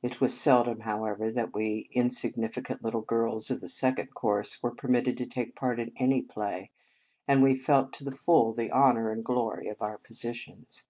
[0.00, 4.70] It was seldom, however, that we insig nificant little girls of the Second Cours were
[4.74, 6.70] permitted to take part in any play,
[7.28, 10.84] and we felt to the full the honour and glory of our positions.